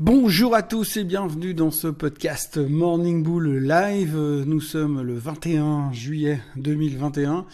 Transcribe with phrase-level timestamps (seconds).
[0.00, 4.16] Bonjour à tous et bienvenue dans ce podcast Morning Bull Live.
[4.44, 7.46] Nous sommes le 21 juillet 2021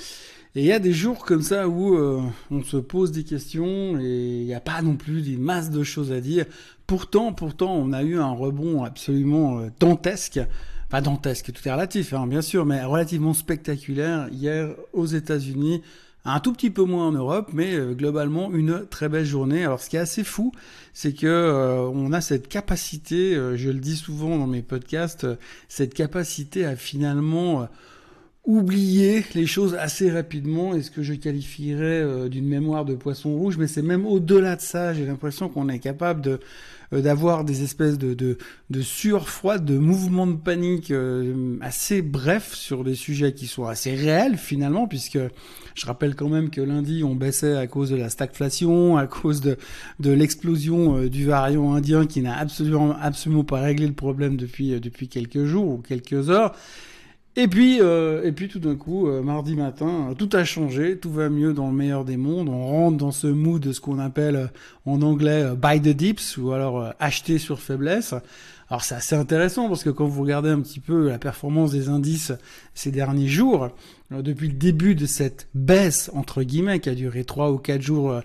[0.55, 4.01] et il y a des jours comme ça où euh, on se pose des questions
[4.01, 6.47] et il n'y a pas non plus des masses de choses à dire.
[6.87, 10.41] Pourtant, pourtant, on a eu un rebond absolument euh, dantesque.
[10.89, 15.83] Pas dantesque, tout est relatif, hein, bien sûr, mais relativement spectaculaire hier aux États-Unis
[16.25, 19.65] un tout petit peu moins en Europe, mais euh, globalement une très belle journée.
[19.65, 20.53] Alors ce qui est assez fou,
[20.93, 25.27] c'est que euh, on a cette capacité, euh, je le dis souvent dans mes podcasts,
[25.69, 27.69] cette capacité à finalement
[28.51, 33.57] oublier les choses assez rapidement et ce que je qualifierais d'une mémoire de poisson rouge,
[33.59, 36.41] mais c'est même au-delà de ça, j'ai l'impression qu'on est capable de
[36.93, 38.37] euh, d'avoir des espèces de, de,
[38.71, 43.67] de sueur froide, de mouvements de panique euh, assez brefs sur des sujets qui sont
[43.67, 45.19] assez réels finalement, puisque
[45.77, 49.41] je rappelle quand même que lundi on baissait à cause de la stagflation, à cause
[49.41, 49.57] de,
[50.01, 54.81] de l'explosion euh, du variant indien qui n'a absolument, absolument pas réglé le problème depuis,
[54.81, 56.57] depuis quelques jours ou quelques heures.
[57.37, 61.13] Et puis, euh, et puis tout d'un coup, euh, mardi matin, tout a changé, tout
[61.13, 62.49] va mieux dans le meilleur des mondes.
[62.49, 64.47] On rentre dans ce mood de ce qu'on appelle euh,
[64.85, 68.15] en anglais buy the dips ou alors acheter sur faiblesse.
[68.69, 71.89] Alors c'est assez intéressant parce que quand vous regardez un petit peu la performance des
[71.89, 72.33] indices
[72.75, 73.71] ces derniers jours,
[74.11, 78.21] depuis le début de cette baisse entre guillemets qui a duré trois ou quatre jours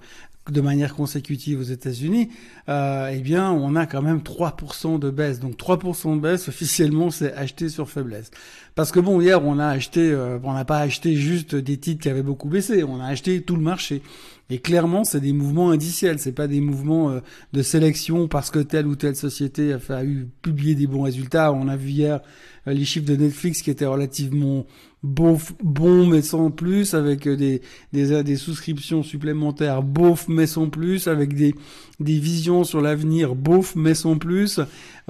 [0.50, 2.30] de manière consécutive aux États-Unis,
[2.70, 5.40] euh, eh bien, on a quand même 3% de baisse.
[5.40, 8.32] Donc 3% de baisse, officiellement, c'est acheté sur faiblesse.
[8.76, 12.02] Parce que bon, hier, on a acheté, euh, on n'a pas acheté juste des titres
[12.04, 14.02] qui avaient beaucoup baissé, on a acheté tout le marché.
[14.52, 17.20] Et clairement, c'est des mouvements indiciels, c'est pas des mouvements euh,
[17.54, 21.52] de sélection parce que telle ou telle société a, a eu publié des bons résultats.
[21.52, 22.22] On a vu hier
[22.68, 24.68] euh, les chiffres de Netflix qui étaient relativement
[25.02, 31.08] bons mais sans plus, avec euh, des, des, des souscriptions supplémentaires bof mais sans plus,
[31.08, 31.56] avec des,
[32.00, 34.60] des visions sur l'avenir bof mais sans plus.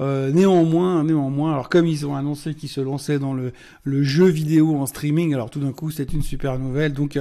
[0.00, 3.52] Euh, néanmoins, néanmoins, alors comme ils ont annoncé qu'ils se lançaient dans le,
[3.84, 6.94] le jeu vidéo en streaming, alors tout d'un coup c'est une super nouvelle.
[6.94, 7.18] Donc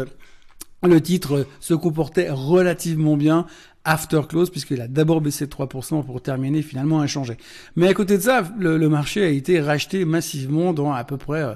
[0.83, 3.45] le titre se comportait relativement bien
[3.85, 7.37] after close puisqu'il a d'abord baissé de 3% pour terminer finalement inchangé.
[7.75, 11.41] Mais à côté de ça, le, marché a été racheté massivement dans à peu près
[11.41, 11.53] euh,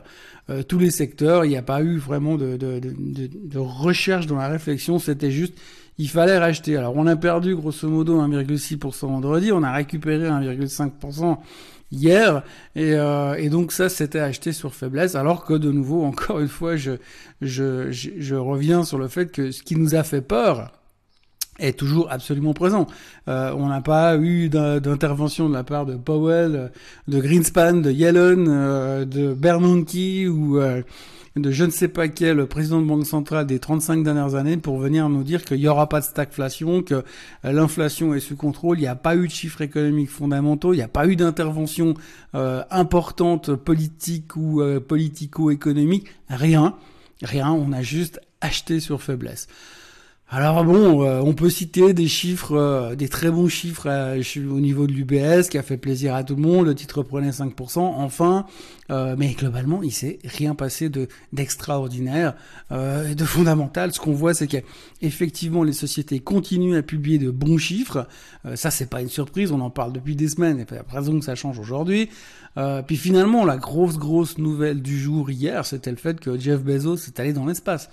[0.49, 1.43] euh, tous les secteurs.
[1.45, 4.99] Il n'y a pas eu vraiment de, de, recherche dans la réflexion.
[4.99, 5.55] C'était juste
[5.97, 6.77] il fallait racheter.
[6.77, 11.37] Alors on a perdu grosso modo 1,6% vendredi, on a récupéré 1,5%
[11.91, 12.43] hier
[12.75, 16.47] et, euh, et, donc ça c'était acheté sur faiblesse alors que de nouveau encore une
[16.47, 16.93] fois je,
[17.41, 20.71] je, je, reviens sur le fait que ce qui nous a fait peur
[21.59, 22.87] est toujours absolument présent.
[23.27, 26.71] Euh, on n'a pas eu d'intervention de la part de Powell,
[27.07, 30.81] de Greenspan, de Yellen, euh, de Bernanke ou euh,
[31.41, 34.77] de je ne sais pas quel président de banque centrale des 35 dernières années pour
[34.77, 37.03] venir nous dire qu'il n'y aura pas de stagflation, que euh,
[37.51, 40.83] l'inflation est sous contrôle, il n'y a pas eu de chiffres économiques fondamentaux, il n'y
[40.83, 41.93] a pas eu d'intervention
[42.35, 46.75] euh, importante politique ou euh, politico-économique, rien,
[47.21, 49.47] rien, on a juste acheté sur faiblesse.
[50.31, 54.59] Alors bon, euh, on peut citer des chiffres, euh, des très bons chiffres euh, au
[54.59, 56.67] niveau de l'UBS qui a fait plaisir à tout le monde.
[56.67, 58.45] Le titre prenait 5%, enfin,
[58.89, 62.35] mais globalement, il s'est rien passé de d'extraordinaire,
[62.71, 63.91] de fondamental.
[63.91, 68.07] Ce qu'on voit, c'est qu'effectivement, les sociétés continuent à publier de bons chiffres.
[68.55, 70.59] ça, c'est pas une surprise, on en parle depuis des semaines.
[70.59, 72.09] Et puis après, que ça change aujourd'hui.
[72.87, 77.07] puis finalement, la grosse grosse nouvelle du jour hier, c'était le fait que Jeff Bezos
[77.07, 77.89] est allé dans l'espace.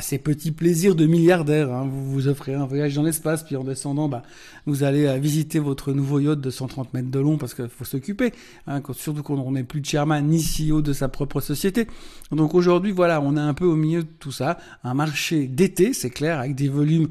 [0.00, 1.72] Ces petits plaisirs de milliardaire.
[1.72, 1.88] Hein.
[1.90, 4.22] Vous vous offrez un voyage dans l'espace, puis en descendant, bah,
[4.64, 7.84] vous allez euh, visiter votre nouveau yacht de 130 mètres de long parce qu'il faut
[7.84, 8.32] s'occuper.
[8.68, 11.88] Hein, surtout quand on n'est plus chairman ni CEO de sa propre société.
[12.30, 14.56] Donc aujourd'hui, voilà, on est un peu au milieu de tout ça.
[14.84, 17.08] Un marché d'été, c'est clair, avec des volumes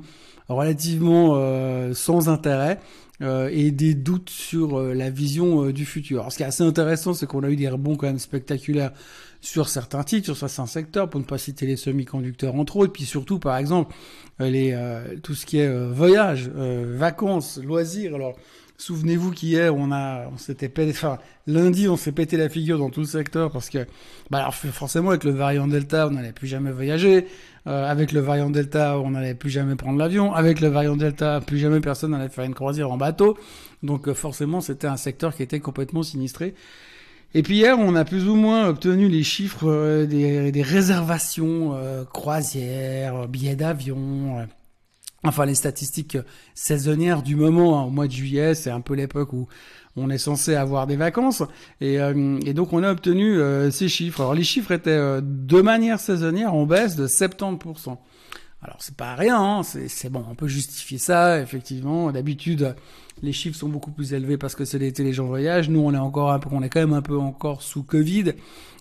[0.47, 2.79] relativement euh, sans intérêt.
[3.21, 6.21] Euh, et des doutes sur euh, la vision du futur.
[6.21, 8.93] Alors, ce qui est assez intéressant, c'est qu'on a eu des rebonds quand même spectaculaires
[9.41, 13.06] sur certains titres, sur certains secteurs, pour ne pas citer les semi-conducteurs entre autres, puis
[13.06, 13.94] surtout, par exemple,
[14.40, 14.78] les,
[15.24, 18.16] tout ce qui est voyage, vacances, loisirs.
[18.16, 18.35] Alors,
[18.81, 22.90] Souvenez-vous qu'hier, on a, on s'était pété, enfin, lundi, on s'est pété la figure dans
[22.90, 23.85] tout le secteur parce que,
[24.32, 27.28] bah, alors, forcément, avec le variant Delta, on n'allait plus jamais voyager.
[27.67, 30.34] Euh, avec le variant Delta, on n'allait plus jamais prendre l'avion.
[30.34, 33.37] Avec le variant Delta, plus jamais personne n'allait faire une croisière en bateau.
[33.84, 36.55] Donc, euh, forcément, c'était un secteur qui était complètement sinistré.
[37.33, 41.78] Et puis hier, on a plus ou moins obtenu les chiffres euh, des, des, réservations
[42.11, 44.47] croisières, billets d'avion
[45.23, 46.17] Enfin, les statistiques
[46.55, 49.47] saisonnières du moment, hein, au mois de juillet, c'est un peu l'époque où
[49.95, 51.43] on est censé avoir des vacances.
[51.79, 54.22] Et, euh, donc, on a obtenu euh, ces chiffres.
[54.22, 57.97] Alors, les chiffres étaient euh, de manière saisonnière en baisse de 70%.
[58.63, 62.11] Alors c'est pas rien, hein, c'est bon, on peut justifier ça, effectivement.
[62.11, 62.75] D'habitude,
[63.23, 65.69] les chiffres sont beaucoup plus élevés parce que c'est l'été, les gens voyagent.
[65.69, 68.34] Nous, on est encore un peu, on est quand même un peu encore sous Covid.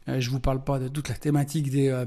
[0.09, 2.05] Euh, je vous parle pas de toute la thématique des euh,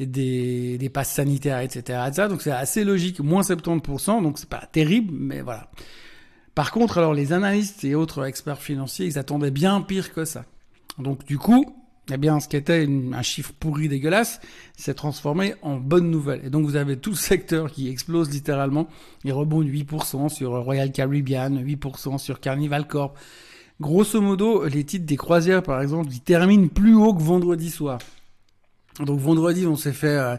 [0.00, 2.28] des, des passes sanitaires, etc., etc.
[2.28, 5.70] Donc c'est assez logique, moins 70%, donc c'est pas terrible, mais voilà.
[6.54, 10.44] Par contre, alors les analystes et autres experts financiers, ils attendaient bien pire que ça.
[10.98, 14.40] Donc du coup, eh bien, ce qui était un chiffre pourri dégueulasse
[14.76, 16.40] s'est transformé en bonne nouvelle.
[16.44, 18.86] Et donc, vous avez tout le secteur qui explose littéralement.
[19.24, 23.18] Il rebondit 8% sur Royal Caribbean, 8% sur Carnival Corp.
[23.80, 27.98] Grosso modo, les titres des croisières, par exemple, ils terminent plus haut que vendredi soir.
[29.00, 30.16] Donc, vendredi, on s'est fait...
[30.16, 30.36] Euh,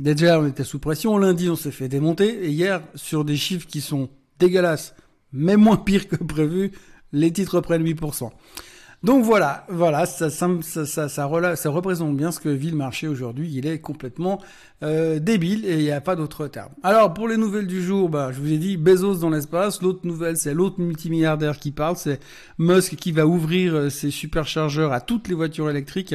[0.00, 1.16] déjà, on était sous pression.
[1.16, 2.44] Lundi, on s'est fait démonter.
[2.44, 4.96] Et hier, sur des chiffres qui sont dégueulasses,
[5.32, 6.72] mais moins pires que prévu,
[7.12, 8.30] les titres prennent 8%.
[9.04, 10.26] Donc voilà, voilà, ça,
[11.26, 13.52] représente bien ce que vit le marché aujourd'hui.
[13.52, 14.40] Il est complètement
[14.82, 16.70] euh, débile et il n'y a pas d'autre terme.
[16.82, 19.82] Alors pour les nouvelles du jour, bah, je vous ai dit Bezos dans l'espace.
[19.82, 22.18] L'autre nouvelle, c'est l'autre multimilliardaire qui parle, c'est
[22.56, 26.14] Musk qui va ouvrir euh, ses superchargeurs à toutes les voitures électriques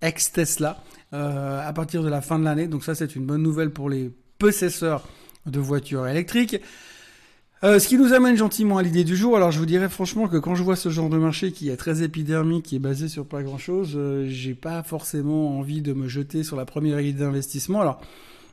[0.00, 0.82] ex Tesla
[1.12, 2.68] euh, à partir de la fin de l'année.
[2.68, 5.06] Donc ça, c'est une bonne nouvelle pour les possesseurs
[5.44, 6.56] de voitures électriques.
[7.62, 9.36] Euh, ce qui nous amène gentiment à l'idée du jour.
[9.36, 11.76] Alors je vous dirais franchement que quand je vois ce genre de marché qui est
[11.76, 15.92] très épidermique, qui est basé sur pas grand chose, euh, j'ai pas forcément envie de
[15.92, 17.82] me jeter sur la première idée d'investissement.
[17.82, 18.00] Alors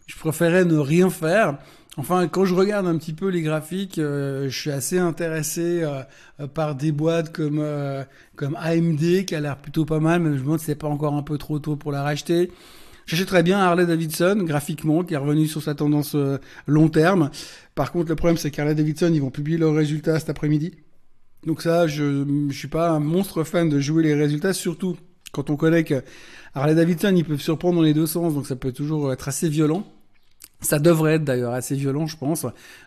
[0.08, 1.58] je préférais ne rien faire.
[1.96, 5.84] Enfin, quand je regarde un petit peu les graphiques, euh, je suis assez intéressé
[6.54, 7.66] par des boîtes comme
[8.36, 10.90] comme AMD qui a l'air plutôt pas mal, mais je me demande si c'est pas
[10.90, 12.52] encore un peu trop tôt pour la racheter.
[13.08, 16.38] J'achèterais bien Harley Davidson graphiquement, qui est revenu sur sa tendance euh,
[16.68, 17.32] long terme.
[17.74, 20.74] Par contre, le problème, c'est qu'Harley Davidson, ils vont publier leurs résultats cet après-midi.
[21.46, 24.98] Donc ça, je, je suis pas un monstre fan de jouer les résultats, surtout
[25.32, 26.04] quand on connaît que
[26.54, 29.48] Harley Davidson, ils peuvent surprendre dans les deux sens, donc ça peut toujours être assez
[29.48, 29.88] violent.
[30.60, 32.46] Ça devrait être d'ailleurs assez violent, je pense.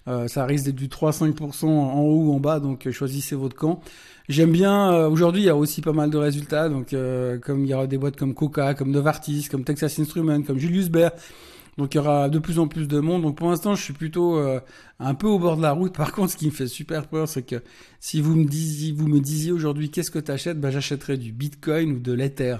[0.09, 3.55] Euh, ça risque d'être du 3-5% en haut ou en bas, donc euh, choisissez votre
[3.55, 3.81] camp.
[4.29, 4.93] J'aime bien.
[4.93, 7.75] Euh, aujourd'hui, il y a aussi pas mal de résultats, donc euh, comme il y
[7.75, 11.11] aura des boîtes comme Coca, comme Novartis, comme Texas Instruments, comme Julius Baer.
[11.79, 13.23] Donc il y aura de plus en plus de monde.
[13.23, 14.39] Donc pour l'instant, je suis plutôt
[14.99, 15.95] un peu au bord de la route.
[15.97, 17.63] Par contre, ce qui me fait super peur, c'est que
[18.01, 21.99] si vous me disiez, disiez aujourd'hui, qu'est-ce que tu achètes Ben j'achèterais du Bitcoin ou
[22.01, 22.57] de l'Ether,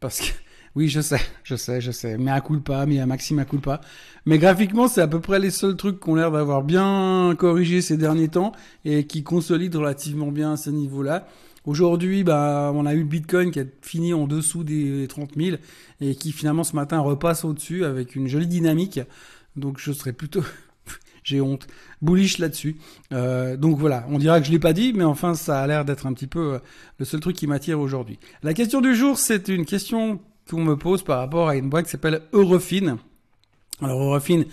[0.00, 0.32] parce que
[0.74, 2.16] oui, je sais, je sais, je sais.
[2.16, 3.82] Mais à culpa, mais à Maxime à culpa.
[4.24, 7.98] Mais graphiquement, c'est à peu près les seuls trucs qu'on l'air d'avoir bien corrigé ces
[7.98, 8.52] derniers temps
[8.84, 11.26] et qui consolident relativement bien à ce niveau-là.
[11.64, 15.58] Aujourd'hui, bah, on a eu le Bitcoin qui a fini en dessous des 30 000
[16.00, 18.98] et qui finalement ce matin repasse au-dessus avec une jolie dynamique.
[19.56, 20.42] Donc je serais plutôt,
[21.22, 21.68] j'ai honte,
[22.00, 22.78] bullish là-dessus.
[23.12, 25.84] Euh, donc voilà, on dira que je l'ai pas dit, mais enfin ça a l'air
[25.84, 26.58] d'être un petit peu euh,
[26.98, 28.18] le seul truc qui m'attire aujourd'hui.
[28.42, 30.18] La question du jour, c'est une question
[30.50, 32.98] qu'on me pose par rapport à une boîte qui s'appelle Eurofine.
[33.80, 34.44] Alors Eurofine,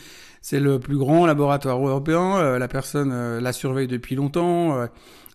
[0.42, 2.38] c'est le plus grand laboratoire européen.
[2.38, 4.78] Euh, la personne euh, la surveille depuis longtemps.
[4.78, 4.88] Euh,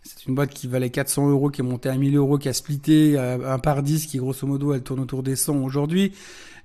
[0.02, 2.52] c'est une boîte qui valait 400 euros, qui est montée à 1000 euros, qui a
[2.52, 6.12] splitté un par 10, qui grosso modo, elle tourne autour des 100 aujourd'hui.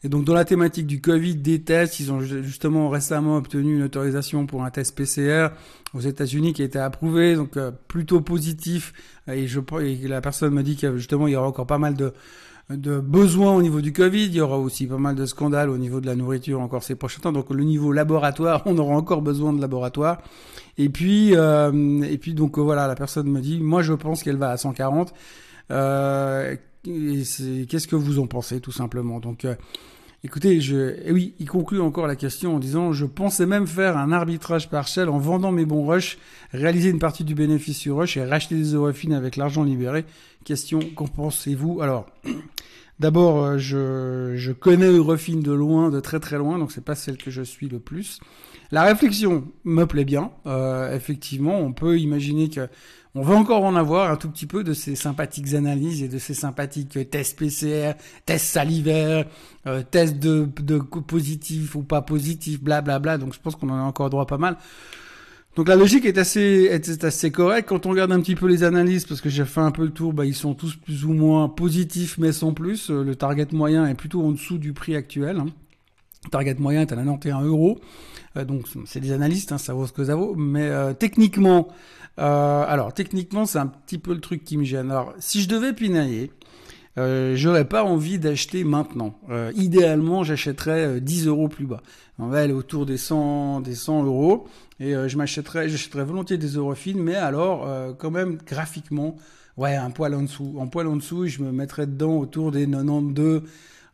[0.03, 3.83] Et donc dans la thématique du Covid, des tests, ils ont justement récemment obtenu une
[3.83, 5.51] autorisation pour un test PCR
[5.93, 7.57] aux États-Unis qui a été approuvé, donc
[7.87, 8.91] plutôt positif.
[9.31, 11.95] Et, je, et la personne m'a dit qu'il justement il y aura encore pas mal
[11.95, 12.11] de
[12.69, 14.25] de besoins au niveau du Covid.
[14.25, 16.95] Il y aura aussi pas mal de scandales au niveau de la nourriture encore ces
[16.95, 17.31] prochains temps.
[17.31, 20.21] Donc le niveau laboratoire, on aura encore besoin de laboratoire.
[20.77, 24.37] Et puis, euh, et puis donc voilà, la personne me dit, moi je pense qu'elle
[24.37, 25.13] va à 140.
[25.71, 29.19] Euh, Qu'est-ce que vous en pensez tout simplement?
[29.19, 29.55] Donc euh,
[30.21, 33.95] Écoutez, je, eh oui, il conclut encore la question en disant, je pensais même faire
[33.95, 36.17] un arbitrage partiel en vendant mes bons rushs,
[36.51, 40.03] réaliser une partie du bénéfice sur rush et racheter des eurofines avec l'argent libéré.
[40.43, 41.79] Question, qu'en pensez-vous?
[41.81, 42.05] Alors,
[42.99, 46.95] d'abord, euh, je, je connais Eurofine de loin, de très très loin, donc c'est pas
[46.95, 48.19] celle que je suis le plus.
[48.71, 50.31] La réflexion me plaît bien.
[50.45, 52.67] Euh, effectivement, on peut imaginer que
[53.15, 56.19] on va encore en avoir un tout petit peu de ces sympathiques analyses et de
[56.19, 57.93] ces sympathiques tests PCR,
[58.25, 59.25] tests salivaires,
[59.65, 62.99] euh, tests de, de positif ou pas positif, blablabla.
[62.99, 63.25] Bla bla.
[63.25, 64.57] Donc je pense qu'on en a encore droit pas mal.
[65.55, 67.67] Donc la logique est assez, est assez correcte.
[67.67, 69.91] Quand on regarde un petit peu les analyses, parce que j'ai fait un peu le
[69.91, 72.91] tour, bah, ils sont tous plus ou moins positifs, mais sans plus.
[72.91, 75.37] Euh, le target moyen est plutôt en dessous du prix actuel.
[75.37, 75.47] Hein.
[76.31, 77.79] Target moyen est à 91 euros.
[78.37, 80.35] Euh, donc c'est des analystes, hein, ça vaut ce que ça vaut.
[80.35, 81.69] Mais euh, techniquement,
[82.19, 84.91] euh, alors techniquement c'est un petit peu le truc qui me gêne.
[84.91, 86.31] Alors si je devais pinailler,
[86.97, 89.17] j'aurais pas envie d'acheter maintenant.
[89.55, 91.81] Idéalement, j'achèterais 10 euros plus bas.
[92.17, 94.49] On va aller autour des 100, des 100 euros
[94.81, 97.65] et je m'achèterais, j'achèterais volontiers des eurofines, mais alors
[97.97, 99.15] quand même graphiquement,
[99.55, 102.67] ouais, un poil en dessous, un poil en dessous, je me mettrais dedans autour des
[102.67, 103.43] 92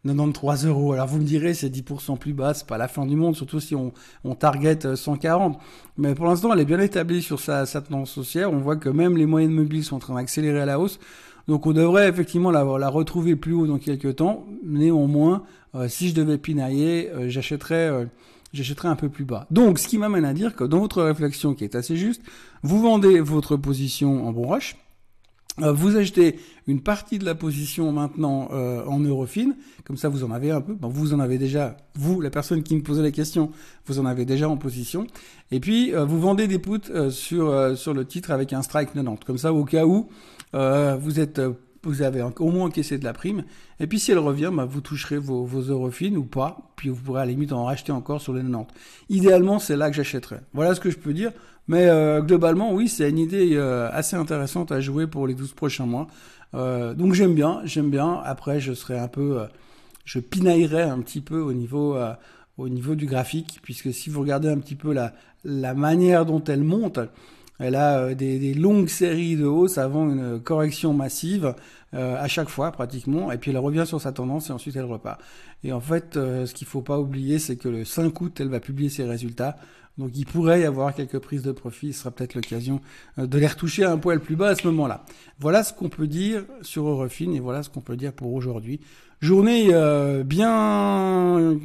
[0.06, 0.94] 93 euros.
[0.94, 3.60] Alors vous me direz, c'est 10% plus bas, c'est pas la fin du monde, surtout
[3.60, 3.92] si on,
[4.24, 5.58] on target 140.
[5.98, 8.52] Mais pour l'instant, elle est bien établie sur sa, sa tendance haussière.
[8.54, 11.00] On voit que même les moyennes mobiles sont en train d'accélérer à la hausse.
[11.48, 14.46] Donc on devrait effectivement la, la retrouver plus haut dans quelques temps.
[14.64, 15.44] Néanmoins,
[15.76, 18.06] euh, si je devais pinailler, euh, j'achèterais euh,
[18.54, 19.46] j'achèterais un peu plus bas.
[19.52, 22.22] Donc ce qui m'amène à dire que dans votre réflexion qui est assez juste,
[22.64, 24.76] vous vendez votre position en bon rush,
[25.58, 30.52] vous achetez une partie de la position maintenant en Eurofine, comme ça vous en avez
[30.52, 30.76] un peu.
[30.82, 33.52] vous en avez déjà, vous, la personne qui me posait la question,
[33.86, 35.08] vous en avez déjà en position.
[35.52, 39.24] Et puis vous vendez des puts sur sur le titre avec un strike 90.
[39.26, 40.10] Comme ça, au cas où
[40.56, 43.44] euh, vous êtes euh, vous avez au moins encaissé de la prime.
[43.80, 46.72] Et puis si elle revient, bah, vous toucherez vos, vos eurofines ou pas.
[46.76, 48.74] Puis vous pourrez à la limite en racheter encore sur les 90.
[49.10, 50.38] Idéalement, c'est là que j'achèterai.
[50.54, 51.32] Voilà ce que je peux dire.
[51.68, 55.86] Mais euh, globalement, oui, c'est une idée assez intéressante à jouer pour les 12 prochains
[55.86, 56.08] mois.
[56.54, 58.22] donc j'aime bien, j'aime bien.
[58.24, 59.40] Après, je serai un peu,
[60.06, 61.98] je pinaillerai un petit peu au niveau,
[62.58, 66.44] au niveau du graphique, puisque si vous regardez un petit peu la, la manière dont
[66.44, 67.00] elle monte,
[67.60, 71.56] elle a euh, des, longues séries de hausses avant une correction massive
[71.94, 74.86] euh, à chaque fois pratiquement, et puis elle revient sur sa tendance et ensuite elle
[74.86, 75.22] repart.
[75.64, 78.50] Et en fait, euh, ce qu'il faut pas oublier, c'est que le 5 août, elle
[78.50, 79.58] va publier ses résultats.
[79.98, 82.82] Donc il pourrait y avoir quelques prises de profit, ce sera peut-être l'occasion
[83.18, 85.06] de les retoucher à un poil plus bas à ce moment-là.
[85.40, 88.82] Voilà ce qu'on peut dire sur Eurofin et voilà ce qu'on peut dire pour aujourd'hui.
[89.22, 89.70] Journée
[90.26, 91.58] bien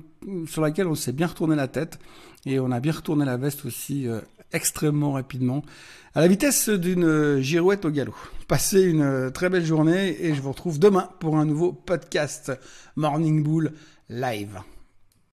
[0.47, 1.99] sur laquelle on s'est bien retourné la tête
[2.47, 4.07] et on a bien retourné la veste aussi
[4.53, 5.63] extrêmement rapidement,
[6.15, 8.17] à la vitesse d'une girouette au galop.
[8.49, 12.53] Passez une très belle journée et je vous retrouve demain pour un nouveau podcast
[12.97, 13.73] Morning Bull
[14.09, 14.61] Live.